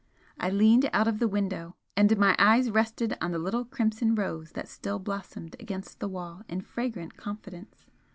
I 0.39 0.49
leaned 0.49 0.89
out 0.93 1.07
of 1.07 1.19
the 1.19 1.27
window, 1.27 1.75
and 1.95 2.17
my 2.17 2.35
eyes 2.39 2.71
rested 2.71 3.15
on 3.21 3.33
the 3.33 3.37
little 3.37 3.63
crimson 3.65 4.15
rose 4.15 4.53
that 4.53 4.67
still 4.67 4.97
blossomed 4.97 5.55
against 5.59 5.99
the 5.99 6.07
wall 6.09 6.41
in 6.49 6.61
fragrant 6.61 7.17
confidence. 7.17 7.85